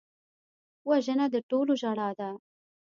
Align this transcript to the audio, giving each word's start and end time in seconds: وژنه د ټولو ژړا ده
وژنه 0.89 1.25
د 1.33 1.35
ټولو 1.49 1.73
ژړا 1.81 2.09
ده 2.19 2.29